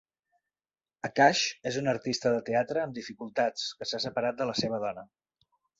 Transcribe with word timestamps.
Akash 1.09 1.41
és 1.73 1.77
un 1.83 1.91
artista 1.93 2.33
de 2.37 2.41
teatre 2.49 2.83
amb 2.87 2.99
dificultats 2.99 3.69
que 3.83 3.91
s'ha 3.93 4.05
separat 4.09 4.43
de 4.43 4.53
la 4.53 4.61
seva 4.65 4.83
dóna. 4.89 5.11